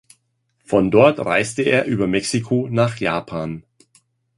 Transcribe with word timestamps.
Von 0.65 0.89
dort 0.89 1.19
reiste 1.19 1.61
er 1.61 1.85
über 1.85 2.07
Mexiko 2.07 2.67
nach 2.71 2.97
Japan. 2.97 3.63